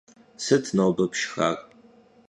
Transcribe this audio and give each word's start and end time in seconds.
Sıt 0.43 0.65
nobe 0.75 1.05
pşşxar? 1.11 1.55